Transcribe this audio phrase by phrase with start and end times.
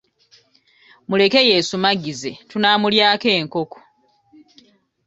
[1.07, 3.79] Muleke yeesumagize tunaamulyako enkoko.